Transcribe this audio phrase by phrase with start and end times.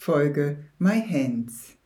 [0.00, 1.76] Podcast-Folge My Hands.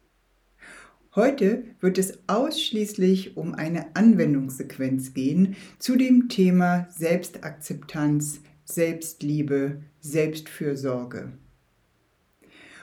[1.16, 11.32] Heute wird es ausschließlich um eine Anwendungssequenz gehen zu dem Thema Selbstakzeptanz, Selbstliebe, Selbstfürsorge.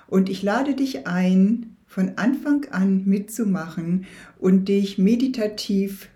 [0.08, 4.06] Und ich lade dich ein, von Anfang an mitzumachen
[4.38, 6.10] und dich meditativ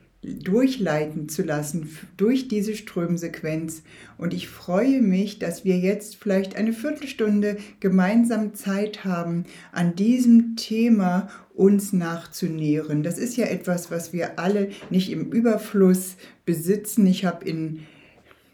[0.43, 3.83] durchleiten zu lassen durch diese Strömsequenz.
[4.17, 10.55] Und ich freue mich, dass wir jetzt vielleicht eine Viertelstunde gemeinsam Zeit haben, an diesem
[10.55, 13.03] Thema uns nachzunähren.
[13.03, 17.07] Das ist ja etwas, was wir alle nicht im Überfluss besitzen.
[17.07, 17.79] Ich habe in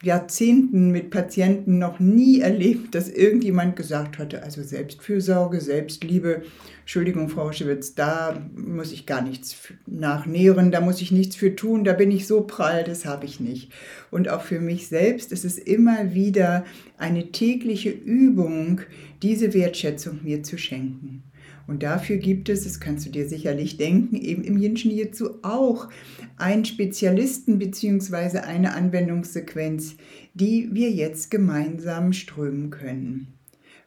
[0.03, 6.41] Jahrzehnten mit Patienten noch nie erlebt, dass irgendjemand gesagt hatte, also Selbstfürsorge, Selbstliebe,
[6.79, 11.83] Entschuldigung, Frau Schewitz, da muss ich gar nichts nachnähren, da muss ich nichts für tun,
[11.83, 13.71] da bin ich so prall, das habe ich nicht.
[14.09, 16.65] Und auch für mich selbst ist es immer wieder
[16.97, 18.81] eine tägliche Übung,
[19.21, 21.23] diese Wertschätzung mir zu schenken.
[21.67, 25.89] Und dafür gibt es, das kannst du dir sicherlich denken, eben im Jinshin Jitsu auch
[26.37, 28.39] einen Spezialisten bzw.
[28.39, 29.95] eine Anwendungssequenz,
[30.33, 33.27] die wir jetzt gemeinsam strömen können.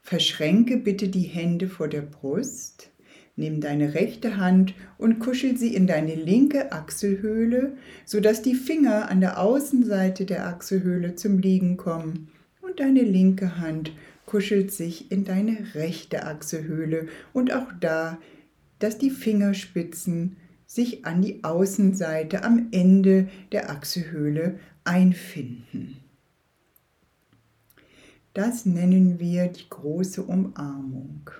[0.03, 2.91] Verschränke bitte die Hände vor der Brust,
[3.37, 9.21] nimm deine rechte Hand und kuschel sie in deine linke Achselhöhle, sodass die Finger an
[9.21, 12.29] der Außenseite der Achselhöhle zum Liegen kommen
[12.61, 13.93] und deine linke Hand
[14.27, 18.19] kuschelt sich in deine rechte Achselhöhle und auch da,
[18.79, 20.37] dass die Fingerspitzen
[20.67, 25.99] sich an die Außenseite am Ende der Achselhöhle einfinden.
[28.33, 31.31] Das nennen wir die große Umarmung.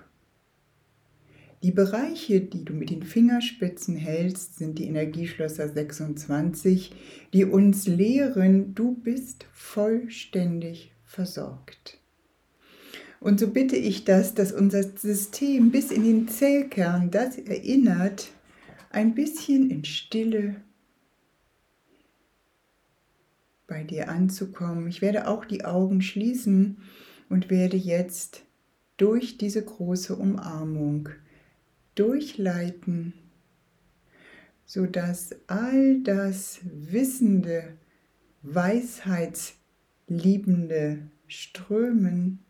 [1.61, 6.93] Die Bereiche, die du mit den Fingerspitzen hältst, sind die Energieschlösser 26,
[7.33, 11.99] die uns lehren, du bist vollständig versorgt.
[13.19, 18.31] Und so bitte ich das, dass unser System bis in den Zellkern das erinnert,
[18.91, 20.57] ein bisschen in Stille
[23.67, 24.87] bei dir anzukommen.
[24.87, 26.77] Ich werde auch die Augen schließen
[27.29, 28.43] und werde jetzt
[28.97, 31.09] durch diese große Umarmung
[31.95, 33.13] durchleiten,
[34.65, 37.77] sodass all das wissende,
[38.43, 42.45] weisheitsliebende Strömen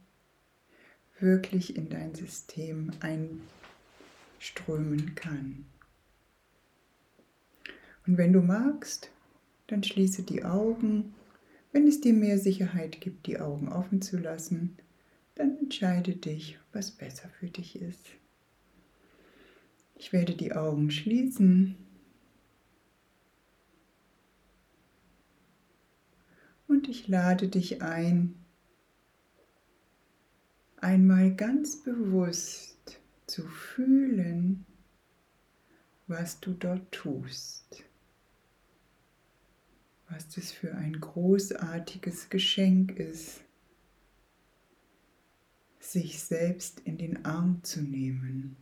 [1.19, 2.91] wirklich in dein System
[4.39, 5.65] einströmen kann.
[8.05, 9.09] Und wenn du magst,
[9.67, 11.13] dann schließe die Augen.
[11.71, 14.77] Wenn es dir mehr Sicherheit gibt, die Augen offen zu lassen,
[15.35, 18.05] dann entscheide dich, was besser für dich ist.
[19.95, 21.75] Ich werde die Augen schließen.
[26.67, 28.35] Und ich lade dich ein,
[30.85, 34.67] einmal ganz bewusst zu fühlen,
[36.05, 37.83] was du dort tust.
[40.09, 43.41] Was das für ein großartiges Geschenk ist,
[45.79, 48.55] sich selbst in den Arm zu nehmen.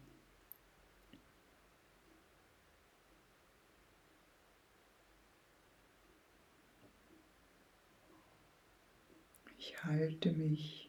[9.57, 10.82] Ich halte mich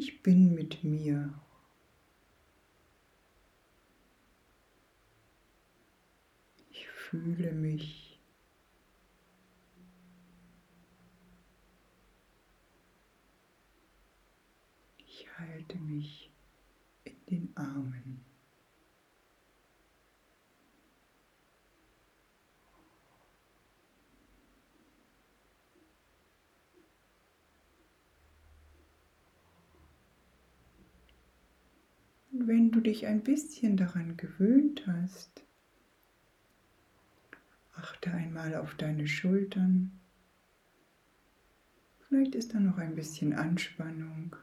[0.00, 1.38] ich bin mit mir.
[6.70, 8.18] Ich fühle mich.
[14.96, 16.32] Ich halte mich
[17.04, 18.29] in den Armen.
[32.50, 35.44] Wenn du dich ein bisschen daran gewöhnt hast,
[37.76, 39.92] achte einmal auf deine Schultern.
[42.00, 44.34] Vielleicht ist da noch ein bisschen Anspannung.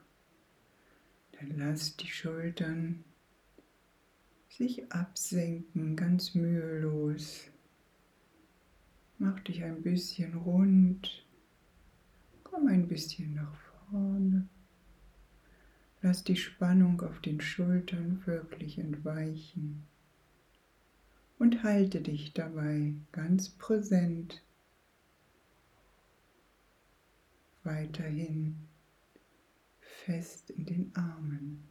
[1.33, 3.03] Dann lass die Schultern
[4.47, 7.49] sich absenken, ganz mühelos.
[9.17, 11.25] Mach dich ein bisschen rund.
[12.45, 13.53] Komm ein bisschen nach
[13.89, 14.47] vorne.
[16.07, 19.85] Lass die Spannung auf den Schultern wirklich entweichen
[21.37, 24.41] und halte dich dabei ganz präsent
[27.65, 28.69] weiterhin
[29.81, 31.67] fest in den Armen.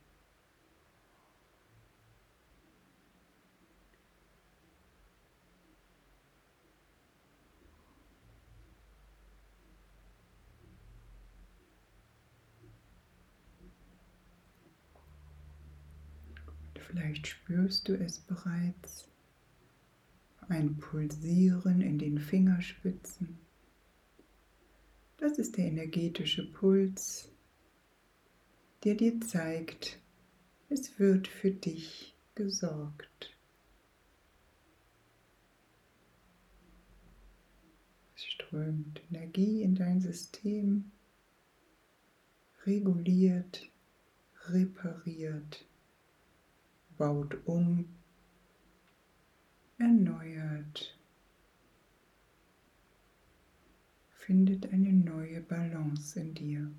[16.96, 19.06] Vielleicht spürst du es bereits,
[20.48, 23.38] ein Pulsieren in den Fingerspitzen.
[25.18, 27.30] Das ist der energetische Puls,
[28.82, 29.98] der dir zeigt,
[30.70, 33.36] es wird für dich gesorgt.
[38.14, 40.92] Es strömt Energie in dein System,
[42.64, 43.68] reguliert,
[44.46, 45.66] repariert
[46.96, 47.88] baut um,
[49.78, 50.98] erneuert,
[54.26, 56.70] findet eine neue Balance in dir.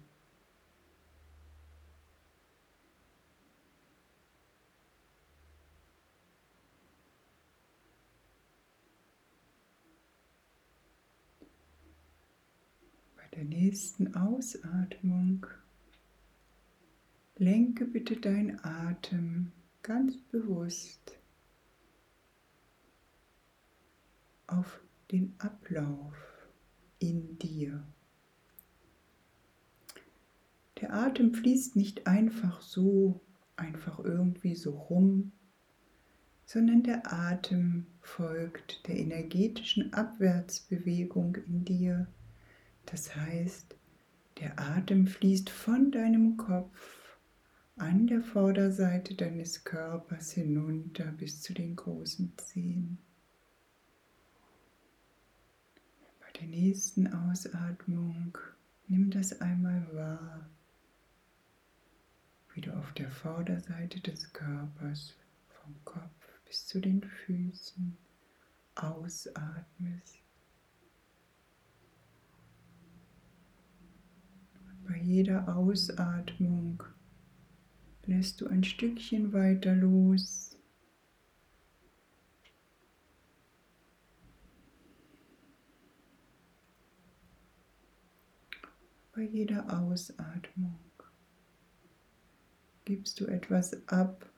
[13.16, 15.46] Bei der nächsten Ausatmung
[17.38, 19.52] lenke bitte dein Atem
[19.88, 21.18] ganz bewusst
[24.48, 24.82] auf
[25.12, 26.14] den Ablauf
[27.00, 27.88] in dir.
[30.82, 33.22] Der Atem fließt nicht einfach so,
[33.56, 35.32] einfach irgendwie so rum,
[36.44, 42.08] sondern der Atem folgt der energetischen Abwärtsbewegung in dir.
[42.86, 43.74] Das heißt,
[44.42, 46.97] der Atem fließt von deinem Kopf
[47.78, 52.98] an der Vorderseite deines Körpers hinunter bis zu den großen Zehen.
[56.20, 58.38] Bei der nächsten Ausatmung
[58.88, 60.50] nimm das einmal wahr,
[62.54, 65.14] wie du auf der Vorderseite des Körpers
[65.50, 67.96] vom Kopf bis zu den Füßen
[68.76, 70.18] ausatmest.
[74.88, 76.82] bei jeder Ausatmung
[78.08, 80.58] lässt du ein Stückchen weiter los.
[89.14, 90.80] Bei jeder Ausatmung
[92.86, 94.32] gibst du etwas ab,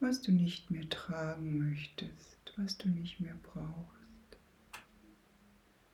[0.00, 4.38] was du nicht mehr tragen möchtest, was du nicht mehr brauchst.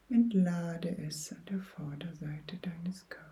[0.09, 3.32] Entlade es an der Vorderseite deines Körpers.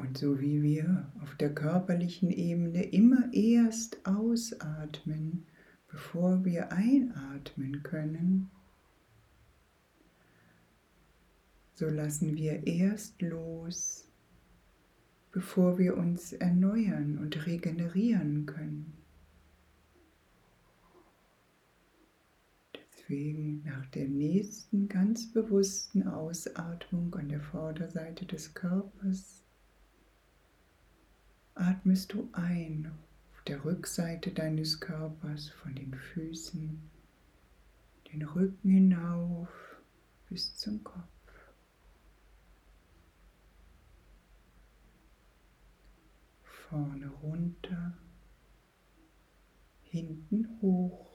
[0.00, 5.44] Und so wie wir auf der körperlichen Ebene immer erst ausatmen,
[5.88, 8.50] bevor wir einatmen können,
[11.74, 14.08] so lassen wir erst los,
[15.32, 18.94] bevor wir uns erneuern und regenerieren können.
[22.74, 29.44] Deswegen nach der nächsten ganz bewussten Ausatmung an der Vorderseite des Körpers
[31.60, 32.90] atmest du ein
[33.32, 36.80] auf der Rückseite deines Körpers von den Füßen,
[38.12, 39.48] den Rücken hinauf
[40.28, 41.04] bis zum Kopf.
[46.42, 47.98] Vorne runter,
[49.82, 51.09] hinten hoch.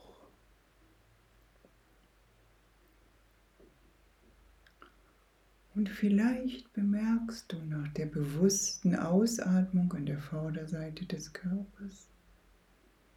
[5.76, 12.08] Und vielleicht bemerkst du nach der bewussten Ausatmung an der Vorderseite des Körpers,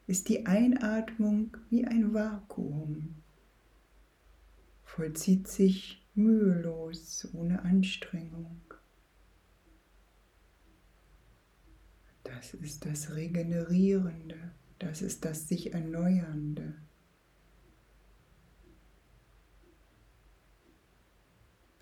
[0.08, 3.16] ist die Einatmung wie ein Vakuum,
[4.84, 8.60] vollzieht sich mühelos, ohne Anstrengung.
[12.26, 16.76] Das ist das Regenerierende, das ist das sich Erneuernde.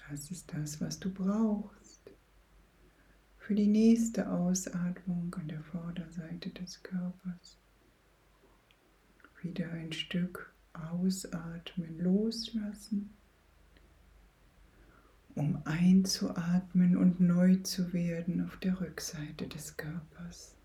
[0.10, 2.12] Das ist das, was du brauchst
[3.38, 7.58] für die nächste Ausatmung an der Vorderseite des Körpers.
[9.42, 13.14] Wieder ein Stück ausatmen, loslassen,
[15.34, 20.57] um einzuatmen und neu zu werden auf der Rückseite des Körpers.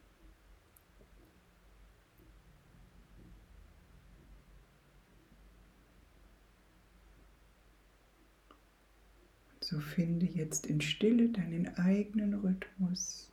[9.73, 13.33] So finde jetzt in Stille deinen eigenen Rhythmus.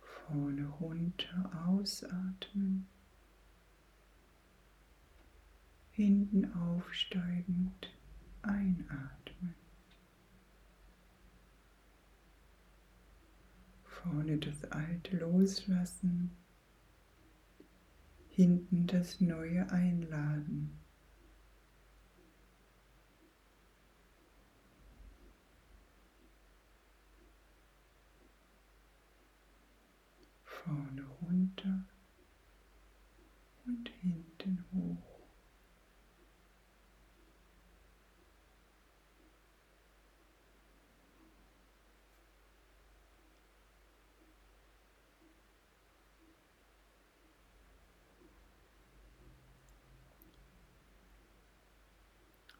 [0.00, 2.88] Vorne runter ausatmen.
[5.92, 7.88] Hinten aufsteigend
[8.42, 9.54] einatmen.
[13.84, 16.32] Vorne das Alte loslassen.
[18.28, 20.80] Hinten das Neue einladen.
[30.64, 31.84] Vorne runter
[33.66, 35.20] und hinten hoch.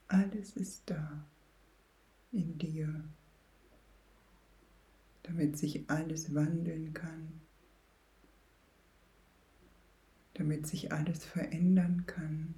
[0.08, 1.24] Alles ist da
[2.30, 3.04] in dir,
[5.22, 7.43] damit sich alles wandeln kann
[10.34, 12.54] damit sich alles verändern kann,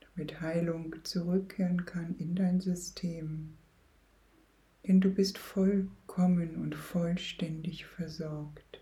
[0.00, 3.56] damit Heilung zurückkehren kann in dein System.
[4.86, 8.80] Denn du bist vollkommen und vollständig versorgt.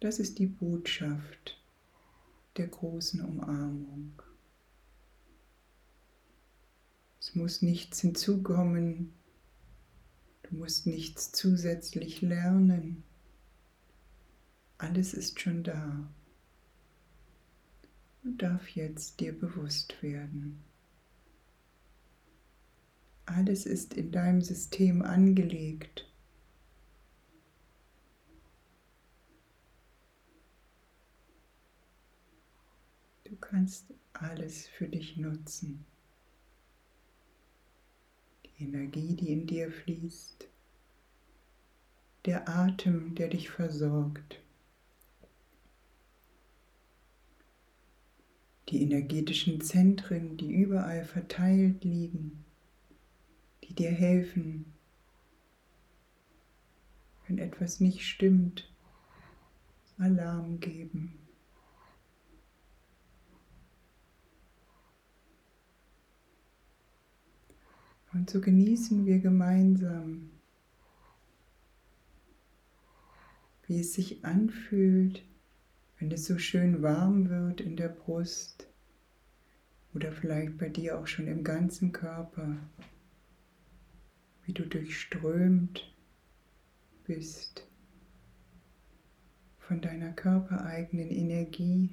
[0.00, 1.60] Das ist die Botschaft
[2.56, 4.20] der großen Umarmung.
[7.20, 9.12] Es muss nichts hinzukommen,
[10.42, 13.04] du musst nichts zusätzlich lernen.
[14.82, 16.12] Alles ist schon da
[18.24, 20.60] und darf jetzt dir bewusst werden.
[23.24, 26.10] Alles ist in deinem System angelegt.
[33.22, 35.86] Du kannst alles für dich nutzen.
[38.44, 40.48] Die Energie, die in dir fließt,
[42.24, 44.42] der Atem, der dich versorgt.
[48.72, 52.42] Die energetischen Zentren, die überall verteilt liegen,
[53.64, 54.64] die dir helfen,
[57.26, 58.72] wenn etwas nicht stimmt,
[59.98, 61.12] Alarm geben.
[68.14, 70.30] Und so genießen wir gemeinsam,
[73.66, 75.22] wie es sich anfühlt,
[76.02, 78.66] wenn es so schön warm wird in der Brust
[79.94, 82.56] oder vielleicht bei dir auch schon im ganzen Körper,
[84.44, 85.94] wie du durchströmt
[87.04, 87.68] bist
[89.60, 91.90] von deiner körpereigenen Energie,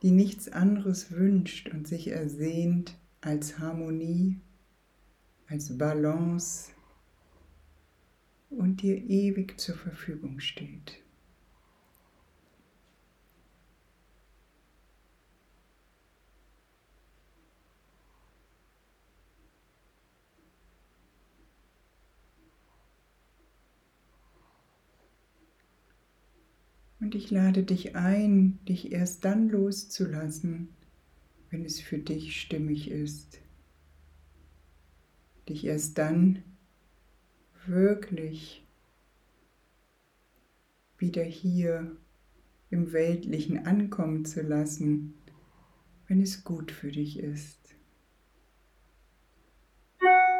[0.00, 4.40] die nichts anderes wünscht und sich ersehnt als Harmonie,
[5.48, 6.70] als Balance
[8.48, 11.02] und dir ewig zur Verfügung steht.
[27.08, 30.68] Und ich lade dich ein, dich erst dann loszulassen,
[31.48, 33.40] wenn es für dich stimmig ist.
[35.48, 36.42] Dich erst dann
[37.64, 38.68] wirklich
[40.98, 41.96] wieder hier
[42.68, 45.14] im Weltlichen ankommen zu lassen,
[46.08, 47.74] wenn es gut für dich ist.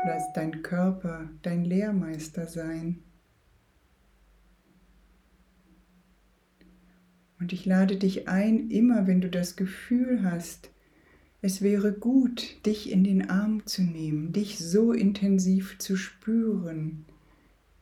[0.04, 3.07] Lass dein Körper dein Lehrmeister sein.
[7.40, 10.70] Und ich lade dich ein, immer wenn du das Gefühl hast,
[11.40, 17.04] es wäre gut, dich in den Arm zu nehmen, dich so intensiv zu spüren,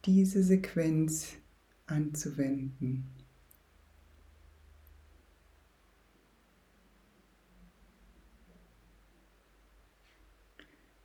[0.04, 1.36] diese Sequenz
[1.86, 3.06] anzuwenden.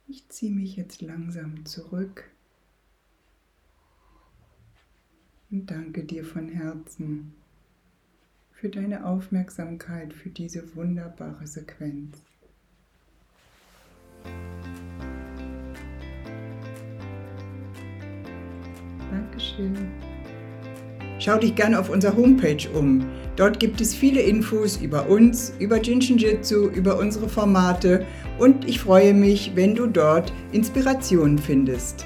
[0.08, 2.30] Ich ziehe mich jetzt langsam zurück
[5.50, 7.34] und danke dir von Herzen
[8.62, 12.16] für deine Aufmerksamkeit für diese wunderbare Sequenz.
[19.10, 19.76] Dankeschön.
[21.18, 23.04] Schau dich gerne auf unserer Homepage um.
[23.36, 28.06] Dort gibt es viele Infos über uns, über Jinshin Jitsu, über unsere Formate
[28.38, 32.06] und ich freue mich, wenn du dort Inspirationen findest.